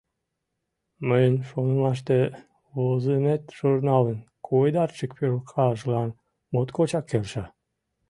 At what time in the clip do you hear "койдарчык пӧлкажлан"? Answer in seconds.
4.47-6.09